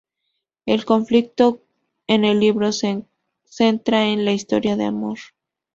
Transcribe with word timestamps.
El 0.65 0.83
conflicto 0.85 1.61
en 2.07 2.25
el 2.25 2.39
libro 2.39 2.71
se 2.71 3.05
centra 3.43 4.07
en 4.07 4.25
la 4.25 4.31
historia 4.31 4.75
de 4.75 4.85
amor. 4.85 5.19